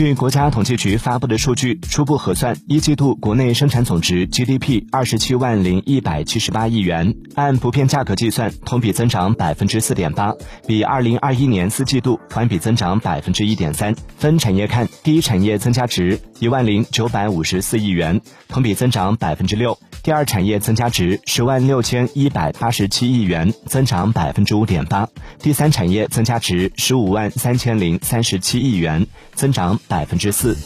[0.00, 10.32] 据国家统计局发布的数据，初步核算，一季度国内生产总值 GDP 二十七万零一百七十八亿元，按不变价格计算，同比增长百分之四点八，
[10.66, 13.94] 比二零二一年四季度环比增长百分之一点三。
[14.16, 25.06] 分产业看，第一产业增加值一万零九百五十四亿元，同比增长百分之六；第二产业增加值十万六千一百八十七亿元，增长百分之五点八；
[25.38, 30.56] 第三产业增加值十五万三千零三十七亿元，增长百分之四。